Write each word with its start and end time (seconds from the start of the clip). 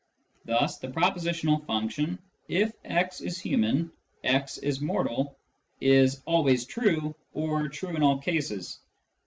Thus 0.45 0.79
the 0.79 0.87
propositional 0.87 1.63
function" 1.67 2.17
if 2.47 2.71
x 2.83 3.21
is 3.21 3.39
human, 3.39 3.91
x 4.23 4.57
is 4.57 4.81
mortal" 4.81 5.37
is" 5.79 6.21
always 6.25 6.65
true," 6.65 7.13
or" 7.35 7.69
true 7.69 7.95
in 7.95 8.01
all 8.01 8.17
cases." 8.17 8.79